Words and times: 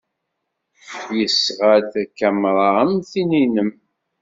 Yesɣa-d 1.17 1.83
takamra 1.93 2.69
am 2.83 2.93
tin-nnem. 3.09 3.71